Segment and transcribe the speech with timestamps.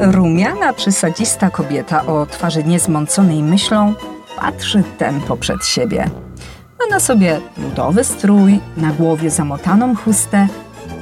[0.00, 3.94] Rumiana, przysadzista kobieta o twarzy niezmąconej myślą
[4.40, 6.10] patrzy tempo przed siebie.
[6.78, 10.46] Ma na sobie ludowy strój, na głowie zamotaną chustę,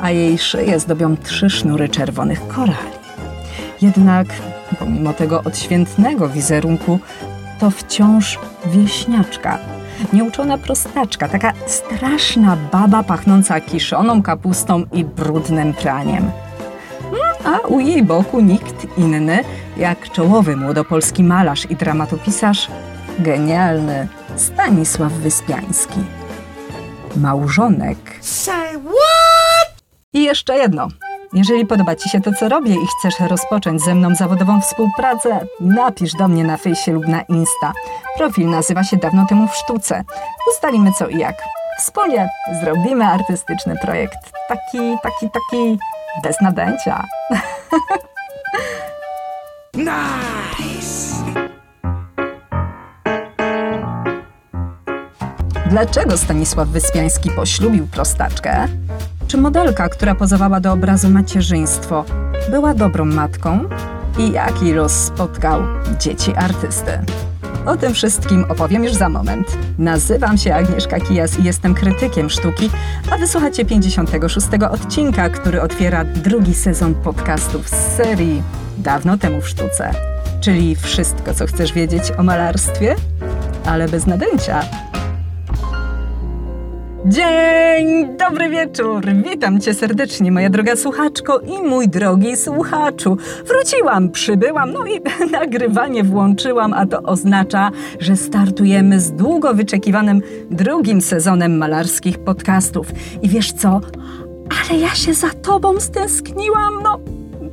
[0.02, 2.96] a jej szyję zdobią trzy sznury czerwonych korali.
[3.82, 4.26] Jednak
[4.78, 6.98] pomimo tego odświętnego wizerunku,
[7.60, 9.58] to wciąż wieśniaczka,
[10.12, 16.30] nieuczona prostaczka, taka straszna baba pachnąca kiszoną kapustą i brudnym praniem.
[17.46, 19.44] A u jej boku nikt inny
[19.76, 22.68] jak czołowy młodopolski malarz i dramatopisarz,
[23.18, 26.00] genialny Stanisław Wyspiański.
[27.16, 27.98] Małżonek.
[28.20, 29.74] Say what?
[30.12, 30.88] I jeszcze jedno.
[31.32, 36.12] Jeżeli podoba Ci się to, co robię i chcesz rozpocząć ze mną zawodową współpracę, napisz
[36.12, 37.72] do mnie na fejsie lub na Insta.
[38.16, 40.04] Profil nazywa się Dawno temu w sztuce.
[40.52, 41.36] Ustalimy co i jak.
[41.78, 42.28] Wspólnie
[42.62, 44.32] zrobimy artystyczny projekt.
[44.48, 45.78] Taki, taki, taki
[46.22, 47.04] bez nadęcia.
[49.74, 51.16] Nice.
[55.70, 58.68] Dlaczego Stanisław Wyspiański poślubił prostaczkę?
[59.26, 62.04] Czy modelka, która pozowała do obrazu macierzyństwo,
[62.50, 63.60] była dobrą matką?
[64.18, 65.62] I jaki los spotkał
[65.98, 66.98] dzieci artysty?
[67.66, 69.58] O tym wszystkim opowiem już za moment.
[69.78, 72.70] Nazywam się Agnieszka Kijas i jestem krytykiem sztuki,
[73.10, 78.42] a wysłuchacie 56 odcinka, który otwiera drugi sezon podcastów z serii
[78.78, 79.90] Dawno temu w sztuce.
[80.40, 82.96] Czyli wszystko, co chcesz wiedzieć o malarstwie,
[83.64, 84.62] ale bez nadęcia.
[87.08, 89.04] Dzień dobry wieczór!
[89.30, 93.16] Witam Cię serdecznie, moja droga słuchaczko i mój drogi słuchaczu.
[93.46, 95.00] Wróciłam, przybyłam, no i
[95.40, 102.86] nagrywanie włączyłam, a to oznacza, że startujemy z długo wyczekiwanym drugim sezonem malarskich podcastów.
[103.22, 103.80] I wiesz co?
[104.50, 106.98] Ale ja się za Tobą stęskniłam, no.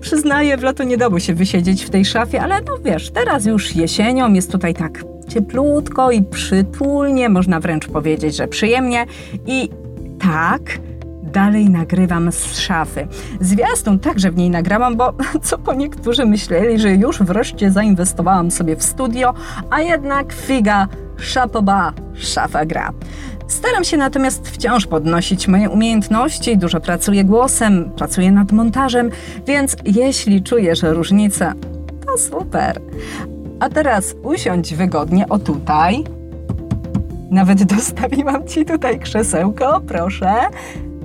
[0.02, 3.76] Przyznaję, w lato nie dało się wysiedzieć w tej szafie, ale no wiesz, teraz już
[3.76, 9.06] jesienią jest tutaj tak cieplutko i przytulnie, można wręcz powiedzieć, że przyjemnie.
[9.46, 9.70] I
[10.20, 10.62] tak,
[11.24, 13.08] dalej nagrywam z szafy.
[13.42, 18.76] Zwiastun także w niej nagrałam, bo co po niektórzy myśleli, że już wreszcie zainwestowałam sobie
[18.76, 19.34] w studio,
[19.70, 22.92] a jednak figa, szapoba, szafa gra.
[23.48, 29.10] Staram się natomiast wciąż podnosić moje umiejętności, dużo pracuję głosem, pracuję nad montażem,
[29.48, 31.54] więc jeśli czujesz różnicę,
[32.06, 32.82] to super.
[33.60, 36.04] A teraz usiądź wygodnie o tutaj.
[37.32, 40.34] Nawet dostawiłam ci tutaj krzesełko, proszę.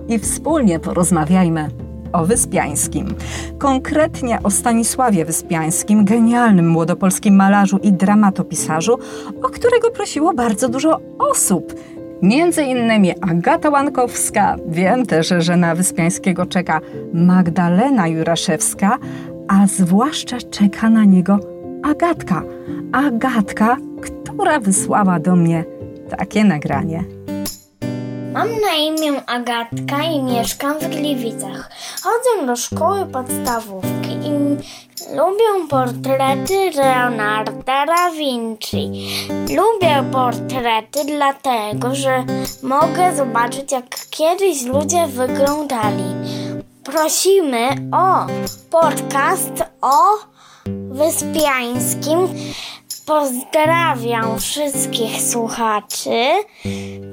[0.09, 1.69] I wspólnie porozmawiajmy
[2.13, 3.15] o Wyspiańskim.
[3.59, 8.99] Konkretnie o Stanisławie Wyspiańskim, genialnym młodopolskim malarzu i dramatopisarzu,
[9.43, 11.75] o którego prosiło bardzo dużo osób.
[12.23, 16.81] Między innymi Agata Łankowska, wiem też, że na Wyspiańskiego czeka
[17.13, 18.99] Magdalena Juraszewska,
[19.49, 22.43] a zwłaszcza czeka na niego Agatka.
[22.93, 25.65] Agatka, która wysłała do mnie
[26.17, 27.05] takie nagranie.
[28.33, 31.71] Mam na imię Agatka i mieszkam w Gliwicach.
[32.03, 34.31] Chodzę do szkoły podstawówki i
[35.17, 38.91] lubię portrety Leonarda da Vinci.
[39.31, 42.25] Lubię portrety dlatego, że
[42.63, 46.15] mogę zobaczyć jak kiedyś ludzie wyglądali.
[46.85, 48.27] Prosimy o
[48.71, 50.38] podcast o
[50.99, 52.19] Wyspiańskim.
[53.07, 56.25] Pozdrawiam wszystkich słuchaczy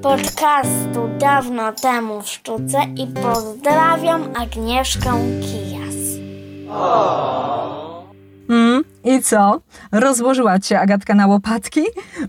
[0.02, 5.96] podcastu Dawno temu w sztuce i pozdrawiam Agnieszkę Kijas.
[8.50, 9.62] Mm, I co?
[9.92, 11.82] Rozłożyła cię Agatka na łopatki?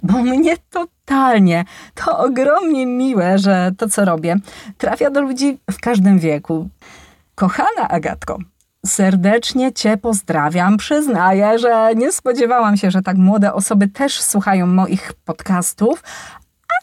[0.02, 1.64] Bo mnie totalnie.
[1.94, 4.36] To ogromnie miłe, że to, co robię,
[4.78, 6.68] trafia do ludzi w każdym wieku.
[7.34, 8.38] Kochana Agatko,
[8.86, 10.76] serdecznie Cię pozdrawiam.
[10.76, 16.02] Przyznaję, że nie spodziewałam się, że tak młode osoby też słuchają moich podcastów,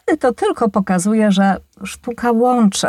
[0.08, 2.88] ale to tylko pokazuje, że sztuka łączy.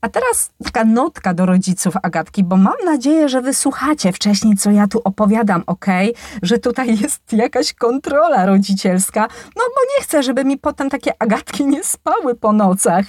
[0.00, 4.88] A teraz taka notka do rodziców Agatki, bo mam nadzieję, że wysłuchacie wcześniej, co ja
[4.88, 5.86] tu opowiadam, ok?
[6.42, 9.20] Że tutaj jest jakaś kontrola rodzicielska,
[9.56, 13.06] no bo nie chcę, żeby mi potem takie Agatki nie spały po nocach.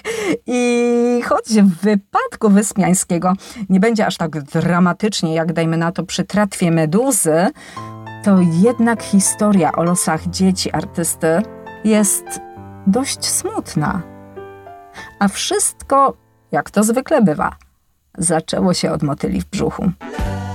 [0.48, 3.34] I choć w wypadku Wyspiańskiego
[3.70, 7.48] nie będzie aż tak dramatycznie, jak dajmy na to przy tratwie meduzy,
[8.24, 11.42] to jednak historia o losach dzieci artysty
[11.84, 12.24] jest
[12.88, 14.02] dość smutna.
[15.20, 16.14] A wszystko
[16.52, 17.56] jak to zwykle bywa.
[18.18, 19.92] Zaczęło się od motyli w brzuchu.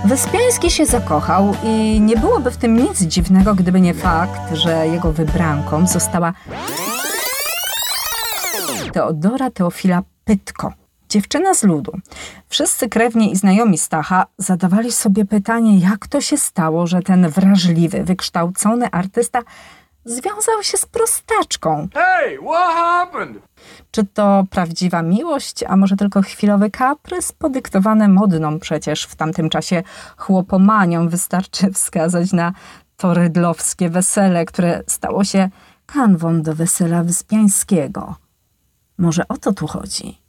[0.04, 5.12] Wyspiański się zakochał i nie byłoby w tym nic dziwnego, gdyby nie fakt, że jego
[5.12, 6.32] wybranką została
[8.92, 10.72] Teodora Teofila Pytko,
[11.08, 11.92] Dziewczyna z ludu.
[12.48, 18.04] Wszyscy krewni i znajomi Stacha zadawali sobie pytanie, jak to się stało, że ten wrażliwy,
[18.04, 19.42] wykształcony artysta
[20.04, 21.88] związał się z prostaczką.
[21.94, 23.42] Hey, what happened?
[23.90, 29.82] Czy to prawdziwa miłość, a może tylko chwilowy kaprys podyktowany modną przecież w tamtym czasie
[30.16, 31.08] chłopomanią?
[31.08, 32.52] Wystarczy wskazać na
[32.96, 35.50] to rydlowskie wesele, które stało się
[35.86, 38.16] kanwą do wesela Wyspiańskiego.
[38.98, 40.23] Może o to tu chodzi?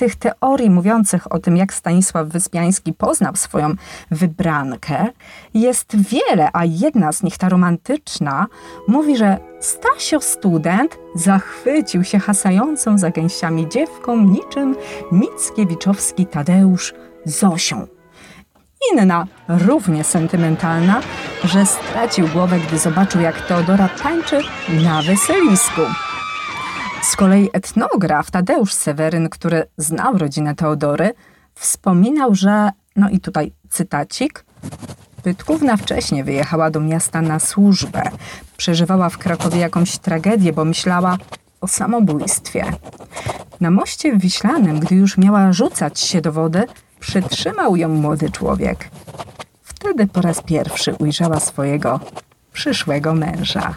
[0.00, 3.74] Tych teorii mówiących o tym, jak Stanisław Wyspiański poznał swoją
[4.10, 5.06] wybrankę,
[5.54, 8.46] jest wiele, a jedna z nich, ta romantyczna,
[8.88, 14.76] mówi, że Stasio student zachwycił się hasającą za gęsiami dziewką niczym
[15.12, 16.94] Mickiewiczowski Tadeusz
[17.24, 17.86] Zosią.
[18.92, 21.00] Inna, równie sentymentalna,
[21.44, 24.40] że stracił głowę, gdy zobaczył, jak Teodora tańczy
[24.84, 25.82] na weselisku.
[27.02, 31.12] Z kolei etnograf Tadeusz Seweryn, który znał rodzinę Teodory,
[31.54, 34.44] wspominał, że, no i tutaj cytacik,
[35.22, 38.02] Pytkówna wcześniej wyjechała do miasta na służbę.
[38.56, 41.18] Przeżywała w Krakowie jakąś tragedię, bo myślała
[41.60, 42.64] o samobójstwie.
[43.60, 46.64] Na moście wiślanym, gdy już miała rzucać się do wody,
[47.00, 48.90] przytrzymał ją młody człowiek.
[49.62, 52.00] Wtedy po raz pierwszy ujrzała swojego
[52.52, 53.74] przyszłego męża.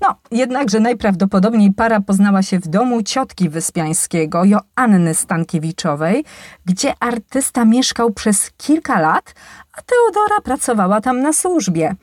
[0.00, 6.24] No, jednakże najprawdopodobniej para poznała się w domu ciotki Wyspiańskiego, Joanny Stankiewiczowej,
[6.66, 9.34] gdzie artysta mieszkał przez kilka lat,
[9.78, 11.94] a Teodora pracowała tam na służbie.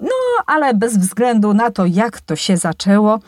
[0.00, 3.20] No, ale bez względu na to, jak to się zaczęło,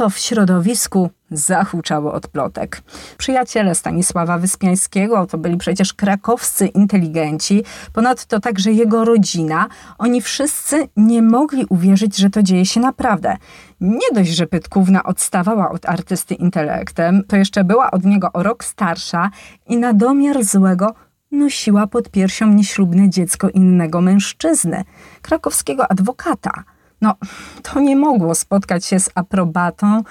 [0.00, 2.82] to w środowisku zahuczało od plotek.
[3.18, 9.68] Przyjaciele Stanisława Wyspiańskiego to byli przecież krakowscy inteligenci, ponadto także jego rodzina.
[9.98, 13.36] Oni wszyscy nie mogli uwierzyć, że to dzieje się naprawdę.
[13.80, 18.64] Nie dość, że Pytkówna odstawała od artysty intelektem, to jeszcze była od niego o rok
[18.64, 19.30] starsza
[19.68, 20.94] i na domiar złego
[21.30, 24.84] nosiła pod piersią nieślubne dziecko innego mężczyzny,
[25.22, 26.64] krakowskiego adwokata.
[27.00, 27.14] No,
[27.62, 30.02] to nie mogło spotkać się z aprobatą.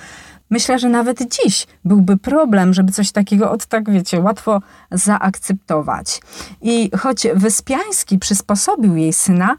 [0.50, 6.22] Myślę, że nawet dziś byłby problem, żeby coś takiego od tak, wiecie, łatwo zaakceptować.
[6.62, 9.58] I choć Wyspiański przysposobił jej syna,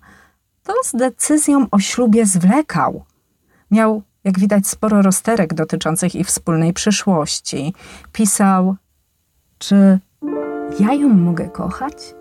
[0.65, 3.05] to z decyzją o ślubie zwlekał.
[3.71, 7.75] Miał, jak widać, sporo rozterek dotyczących ich wspólnej przyszłości.
[8.13, 8.77] Pisał,
[9.59, 9.99] czy
[10.81, 12.15] ja ją mogę kochać?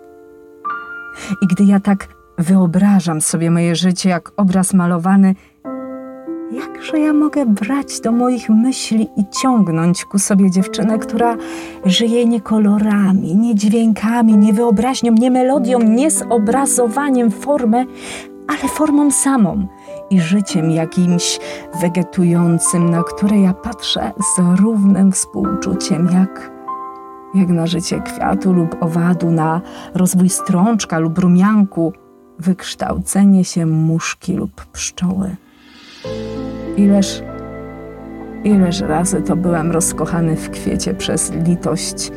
[1.42, 5.34] I gdy ja tak wyobrażam sobie moje życie jak obraz malowany,
[6.52, 11.36] jakże ja mogę brać do moich myśli i ciągnąć ku sobie dziewczynę, która
[11.84, 17.86] żyje nie kolorami, nie dźwiękami, nie wyobraźnią, nie melodią, nie zobrazowaniem formy,
[18.48, 19.66] ale formą samą
[20.10, 21.40] i życiem jakimś
[21.80, 26.50] wegetującym, na które ja patrzę z równym współczuciem, jak
[27.34, 29.60] jak na życie kwiatu lub owadu, na
[29.94, 31.92] rozwój strączka lub rumianku,
[32.40, 35.36] wykształcenie się muszki lub pszczoły.
[36.76, 37.22] Ileż,
[38.44, 42.12] ileż razy to byłem rozkochany w kwiecie przez litość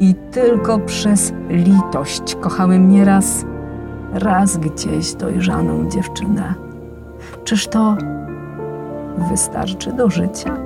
[0.00, 3.44] i tylko przez litość kochałem nieraz
[4.12, 6.54] raz gdzieś dojrzaną dziewczynę.
[7.44, 7.96] Czyż to
[9.30, 10.56] wystarczy do życia?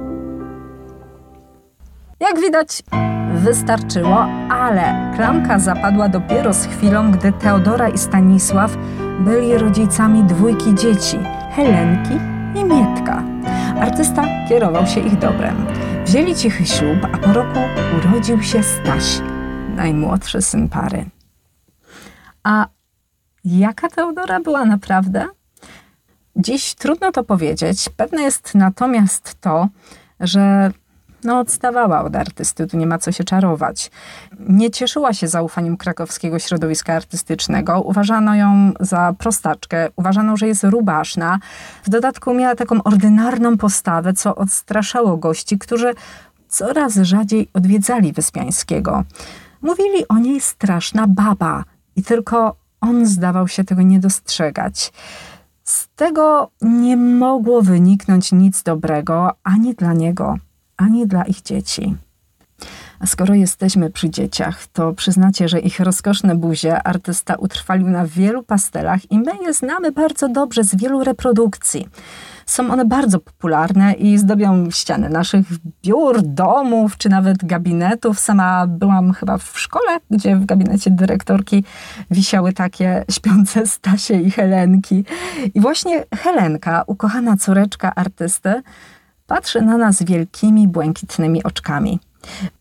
[2.20, 2.82] Jak widać,
[3.42, 8.76] wystarczyło, ale klamka zapadła dopiero z chwilą, gdy Teodora i Stanisław
[9.20, 11.18] byli rodzicami dwójki dzieci
[11.50, 12.14] Helenki
[12.60, 13.22] i Mietka.
[13.80, 15.66] Artysta kierował się ich dobrem.
[16.04, 17.58] Wzięli cichy ślub, a po roku
[17.98, 19.20] urodził się Staś,
[19.76, 21.04] najmłodszy syn pary.
[22.42, 22.66] A
[23.44, 25.26] jaka Teodora była naprawdę?
[26.36, 27.88] Dziś trudno to powiedzieć.
[27.96, 29.68] Pewne jest natomiast to,
[30.20, 30.70] że
[31.24, 33.90] no, odstawała od artysty, tu nie ma co się czarować.
[34.38, 37.80] Nie cieszyła się zaufaniem krakowskiego środowiska artystycznego.
[37.80, 41.38] Uważano ją za prostaczkę, uważano, że jest rubaszna.
[41.84, 45.94] W dodatku miała taką ordynarną postawę, co odstraszało gości, którzy
[46.48, 49.04] coraz rzadziej odwiedzali Wyspiańskiego.
[49.62, 51.64] Mówili o niej straszna baba
[51.96, 54.92] i tylko on zdawał się tego nie dostrzegać.
[55.64, 60.36] Z tego nie mogło wyniknąć nic dobrego ani dla niego,
[60.76, 61.96] ani dla ich dzieci.
[63.00, 68.42] A skoro jesteśmy przy dzieciach, to przyznacie, że ich rozkoszne buzie artysta utrwalił na wielu
[68.42, 71.88] pastelach i my je znamy bardzo dobrze z wielu reprodukcji.
[72.46, 75.46] Są one bardzo popularne i zdobią ściany naszych
[75.84, 78.20] biur, domów czy nawet gabinetów.
[78.20, 81.64] Sama byłam chyba w szkole, gdzie w gabinecie dyrektorki
[82.10, 85.04] wisiały takie śpiące Stasie i Helenki.
[85.54, 88.62] I właśnie Helenka, ukochana córeczka artysty,
[89.32, 92.00] patrzy na nas wielkimi, błękitnymi oczkami.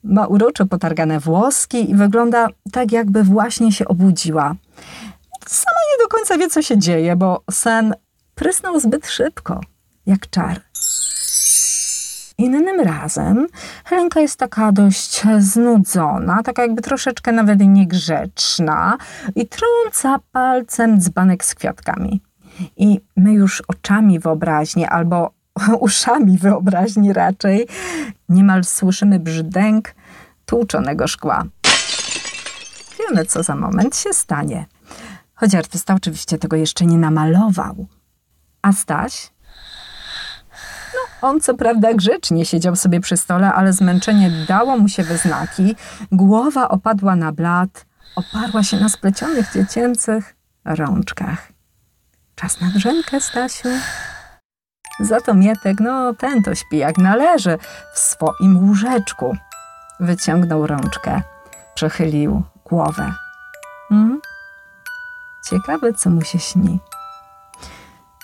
[0.04, 4.56] Ma uroczo potargane włoski i wygląda tak, jakby właśnie się obudziła.
[5.48, 7.94] Sama nie do końca wie, co się dzieje, bo sen
[8.36, 9.62] prysnął zbyt szybko,
[10.06, 10.62] jak czar.
[12.38, 13.48] Innym razem
[13.86, 18.98] Helenka jest taka dość znudzona, taka jakby troszeczkę nawet niegrzeczna
[19.36, 22.22] i trąca palcem dzbanek z kwiatkami.
[22.78, 25.40] I my już oczami wyobraźni albo
[25.80, 27.68] uszami wyobraźni raczej
[28.30, 29.96] niemal słyszymy brzdęk
[30.46, 31.44] tłuczonego szkła.
[33.00, 34.65] Wiemy, co za moment się stanie.
[35.34, 37.88] Choć artysta oczywiście tego jeszcze nie namalował.
[38.62, 39.32] A Staś?
[40.94, 45.18] No, on co prawda grzecznie siedział sobie przy stole, ale zmęczenie dało mu się we
[45.18, 45.75] znaki.
[46.12, 51.51] Głowa opadła na blat, oparła się na splecionych dziecięcych rączkach.
[52.36, 53.70] Czas na drzemkę, Stasiu.
[55.01, 57.58] Za to Mietek, no ten to śpi jak należy,
[57.93, 59.36] w swoim łóżeczku.
[60.00, 61.22] Wyciągnął rączkę,
[61.75, 63.13] przechylił głowę.
[63.89, 64.22] Hmm?
[65.50, 66.79] Ciekawe, co mu się śni.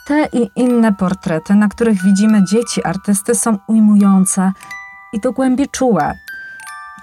[0.07, 4.51] Te i inne portrety, na których widzimy dzieci artysty, są ujmujące
[5.13, 6.13] i do głębi czułe.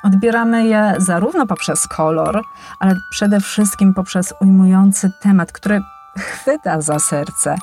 [0.02, 2.42] Odbieramy je zarówno poprzez kolor,
[2.80, 5.80] ale przede wszystkim poprzez ujmujący temat, który
[6.18, 7.56] chwyta za serce.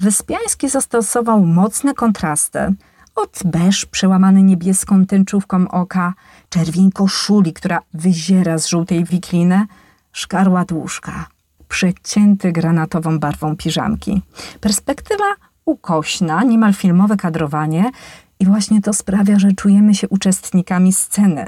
[0.00, 2.74] Wyspiański zastosował mocne kontrasty.
[3.14, 6.14] Od beż przełamany niebieską tęczówką oka,
[6.48, 9.66] czerwień koszuli, która wyziera z żółtej wikliny,
[10.12, 11.26] szkarłat łóżka,
[11.68, 14.22] przecięty granatową barwą piżamki.
[14.60, 15.24] Perspektywa
[15.64, 17.90] ukośna, niemal filmowe kadrowanie
[18.40, 21.46] i właśnie to sprawia, że czujemy się uczestnikami sceny.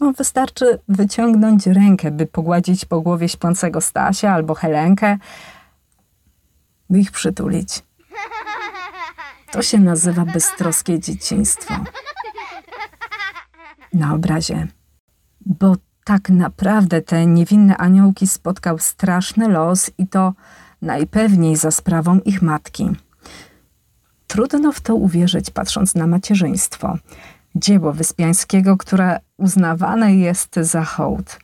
[0.00, 5.18] No, wystarczy wyciągnąć rękę, by pogładzić po głowie śpiącego Stasia albo Helenkę,
[6.92, 7.82] by ich przytulić.
[9.52, 11.74] To się nazywa beztroskie dzieciństwo.
[13.92, 14.66] Na obrazie.
[15.46, 20.32] Bo tak naprawdę te niewinne aniołki spotkał straszny los i to
[20.82, 22.90] najpewniej za sprawą ich matki.
[24.26, 26.98] Trudno w to uwierzyć, patrząc na macierzyństwo.
[27.54, 31.38] Dzieło Wyspiańskiego, które uznawane jest za hołd.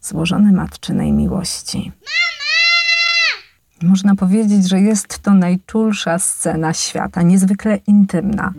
[0.00, 1.92] Złożone matczynej miłości.
[3.82, 8.52] Można powiedzieć, że jest to najczulsza scena świata, niezwykle intymna.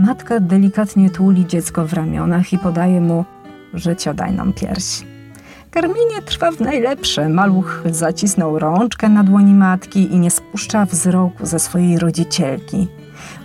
[0.00, 3.24] Matka delikatnie tuli dziecko w ramionach i podaje mu
[3.74, 5.04] życiodajną pierś.
[5.70, 7.28] Karmienie trwa w najlepsze.
[7.28, 12.88] Maluch zacisnął rączkę na dłoni matki i nie spuszcza wzroku ze swojej rodzicielki.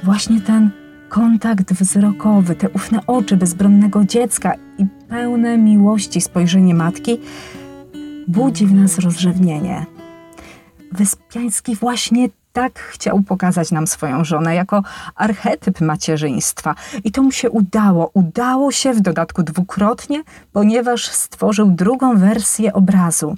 [0.04, 0.70] Właśnie ten
[1.10, 7.20] kontakt wzrokowy, te ufne oczy bezbronnego dziecka i pełne miłości spojrzenie matki
[8.28, 9.86] budzi w nas rozrzewnienie.
[10.92, 14.84] Wyspiański właśnie tak chciał pokazać nam swoją żonę jako
[15.16, 16.76] archetyp macierzyństwa.
[17.04, 18.12] I to mu się udało.
[18.14, 23.38] Udało się w dodatku dwukrotnie, ponieważ stworzył drugą wersję obrazu.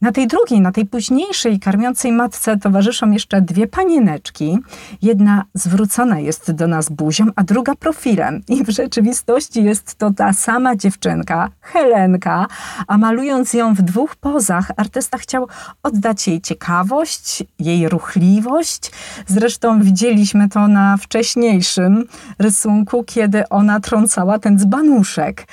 [0.00, 4.58] Na tej drugiej, na tej późniejszej karmiącej matce towarzyszą jeszcze dwie panieneczki.
[5.02, 8.42] Jedna zwrócona jest do nas buzią, a druga profilem.
[8.48, 12.46] I w rzeczywistości jest to ta sama dziewczynka, Helenka,
[12.86, 15.48] a malując ją w dwóch pozach, artysta chciał
[15.82, 18.90] oddać jej ciekawość, jej ruchliwość.
[19.26, 22.04] Zresztą widzieliśmy to na wcześniejszym
[22.38, 25.46] rysunku, kiedy ona trącała ten dzbanuszek.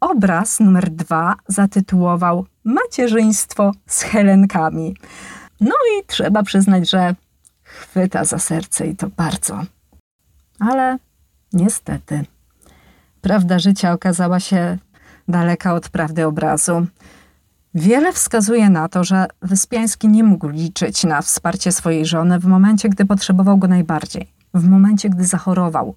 [0.00, 4.96] Obraz numer dwa zatytułował Macierzyństwo z Helenkami.
[5.60, 7.14] No i trzeba przyznać, że
[7.62, 9.62] chwyta za serce i to bardzo.
[10.58, 10.98] Ale
[11.52, 12.24] niestety,
[13.20, 14.78] prawda życia okazała się
[15.28, 16.86] daleka od prawdy obrazu.
[17.74, 22.88] Wiele wskazuje na to, że Wyspiański nie mógł liczyć na wsparcie swojej żony w momencie,
[22.88, 25.94] gdy potrzebował go najbardziej, w momencie, gdy zachorował.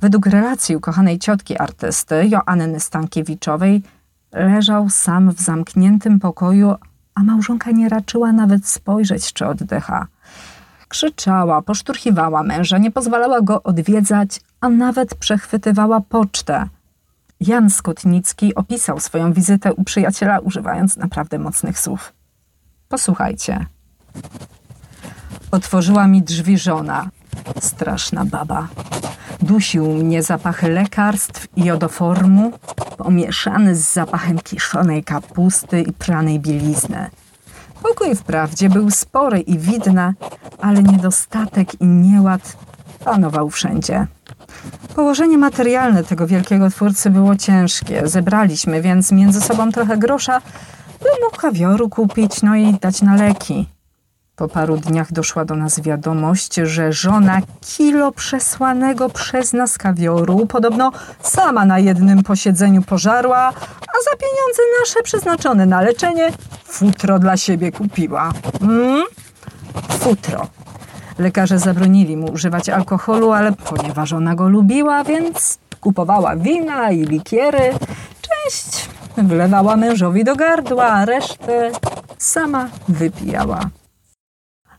[0.00, 3.82] Według relacji ukochanej ciotki artysty, Joanny Stankiewiczowej,
[4.36, 6.74] leżał sam w zamkniętym pokoju,
[7.14, 10.06] a małżonka nie raczyła nawet spojrzeć czy oddycha.
[10.88, 16.68] Krzyczała, poszturchiwała męża, nie pozwalała go odwiedzać, a nawet przechwytywała pocztę.
[17.40, 22.12] Jan Skotnicki opisał swoją wizytę u przyjaciela, używając naprawdę mocnych słów.
[22.88, 23.66] Posłuchajcie.
[25.50, 27.08] Otworzyła mi drzwi żona,
[27.60, 28.68] straszna baba.
[29.42, 32.52] Dusił mnie zapachy lekarstw i jodoformu,
[32.96, 37.10] pomieszany z zapachem kiszonej kapusty i pranej bielizny.
[37.82, 40.14] Pokój wprawdzie był spory i widny,
[40.60, 42.56] ale niedostatek i nieład
[43.04, 44.06] panował wszędzie.
[44.94, 48.08] Położenie materialne tego wielkiego twórcy było ciężkie.
[48.08, 50.40] Zebraliśmy więc między sobą trochę grosza,
[51.00, 53.75] by mu kawioru kupić, no i dać na leki.
[54.36, 60.92] Po paru dniach doszła do nas wiadomość, że żona kilo przesłanego przez nas kawioru podobno
[61.22, 63.38] sama na jednym posiedzeniu pożarła,
[63.80, 66.32] a za pieniądze nasze przeznaczone na leczenie
[66.64, 68.32] futro dla siebie kupiła.
[68.62, 69.04] Mm?
[69.88, 70.46] Futro.
[71.18, 77.72] Lekarze zabronili mu używać alkoholu, ale ponieważ ona go lubiła, więc kupowała wina i likiery.
[78.22, 81.70] Część wlewała mężowi do gardła, a resztę
[82.18, 83.60] sama wypijała.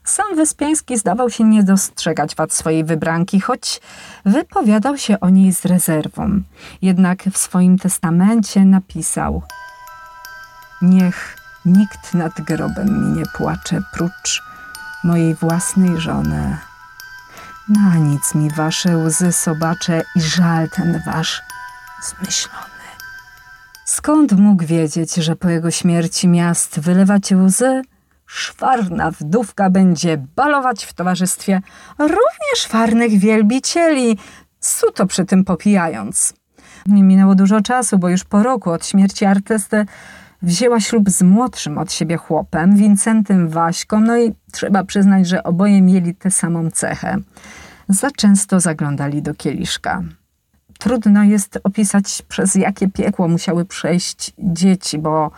[0.08, 3.82] Sam Wyspiański zdawał się nie dostrzegać wad swojej wybranki, choć
[4.26, 6.42] wypowiadał się o niej z rezerwą.
[6.82, 9.44] Jednak w swoim testamencie napisał:
[10.82, 14.44] Niech nikt nad grobem mi nie płacze, prócz
[15.04, 16.58] mojej własnej żony.
[17.70, 21.42] Na nic mi wasze łzy sobacze i żal ten wasz
[22.04, 22.68] zmyślony.
[23.86, 27.82] Skąd mógł wiedzieć, że po jego śmierci miast wylewać łzy?
[28.28, 31.62] Szwarna wdówka będzie balować w towarzystwie
[32.00, 34.18] również szwarnych wielbicieli,
[34.60, 36.34] suto przy tym popijając.
[36.86, 39.86] Nie minęło dużo czasu, bo już po roku od śmierci artysty
[40.42, 45.82] wzięła ślub z młodszym od siebie chłopem, Wincentym Waśką, no i trzeba przyznać, że oboje
[45.82, 47.18] mieli tę samą cechę.
[47.90, 50.04] Za często zaglądali do kieliszka.
[50.80, 55.32] Trudno jest opisać, przez jakie piekło musiały przejść dzieci, bo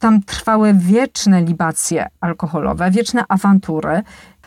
[0.00, 4.02] tam trwały wieczne libacje alkoholowe, wieczne awantury,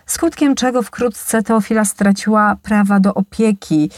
[0.06, 3.90] skutkiem czego wkrótce Teofila straciła prawa do opieki.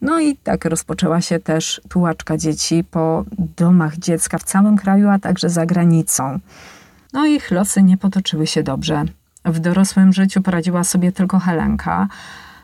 [0.00, 3.24] No i tak rozpoczęła się też tułaczka dzieci po
[3.56, 6.38] domach dziecka w całym kraju, a także za granicą.
[7.12, 9.04] No ich losy nie potoczyły się dobrze.
[9.44, 12.08] W dorosłym życiu poradziła sobie tylko Helenka.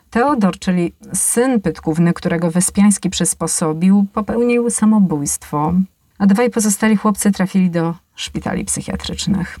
[0.09, 5.73] Teodor, czyli syn Pytkówny, którego Wyspiański przysposobił, popełnił samobójstwo,
[6.23, 9.59] a dwaj pozostali chłopcy trafili do szpitali psychiatrycznych.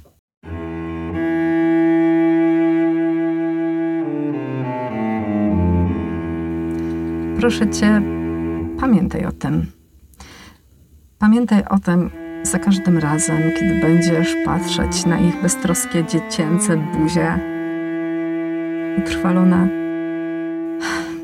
[7.39, 8.01] Proszę cię,
[8.79, 9.71] pamiętaj o tym.
[11.19, 12.09] Pamiętaj o tym
[12.43, 17.39] za każdym razem, kiedy będziesz patrzeć na ich beztroskie dziecięce buzie,
[18.97, 19.67] utrwalone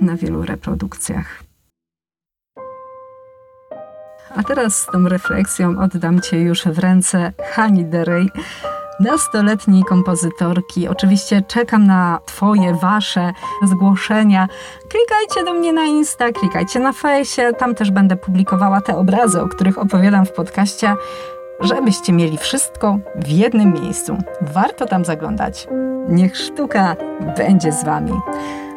[0.01, 1.48] na wielu reprodukcjach.
[4.35, 8.29] A teraz z tą refleksją oddam Cię już w ręce Hani Derej,
[8.99, 10.87] nastoletniej kompozytorki.
[10.87, 13.31] Oczywiście czekam na Twoje, Wasze
[13.63, 14.47] zgłoszenia.
[14.89, 19.47] Klikajcie do mnie na Insta, klikajcie na fejsie, tam też będę publikowała te obrazy, o
[19.47, 20.95] których opowiadam w podcaście,
[21.59, 24.17] żebyście mieli wszystko w jednym miejscu.
[24.41, 25.67] Warto tam zaglądać.
[26.09, 26.95] Niech sztuka
[27.37, 28.19] będzie z Wami.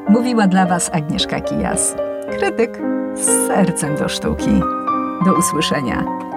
[0.08, 1.94] Mówiła dla Was Agnieszka Kijas,
[2.38, 2.78] krytyk
[3.14, 4.62] z sercem do sztuki.
[5.24, 6.31] Do usłyszenia.